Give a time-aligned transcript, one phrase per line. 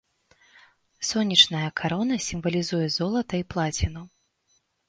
[1.09, 4.03] Сонечная карона сімвалізуе золата і плаціну.